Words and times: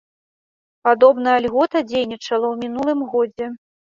Падобная 0.87 1.35
льгота 1.43 1.77
дзейнічала 1.91 2.47
ў 2.49 2.55
мінулым 2.65 2.99
годзе. 3.15 3.51